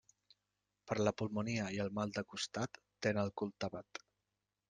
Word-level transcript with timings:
Per 0.91 0.95
la 1.07 1.13
pulmonia 1.21 1.67
i 1.75 1.85
mal 1.99 2.15
de 2.17 2.25
costat 2.35 2.81
ten 3.07 3.23
el 3.27 3.33
cul 3.43 3.55
tapat. 3.65 4.05